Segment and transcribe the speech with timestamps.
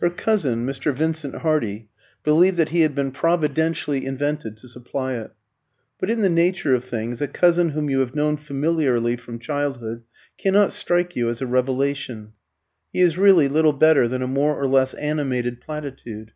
[0.00, 0.94] Her cousin, Mr.
[0.94, 1.88] Vincent Hardy,
[2.22, 5.32] believed that he had been providentially invented to supply it.
[5.98, 10.04] But in the nature of things a cousin whom you have known familiarly from childhood
[10.38, 12.34] cannot strike you as a revelation.
[12.92, 16.30] He is really little better than a more or less animated platitude.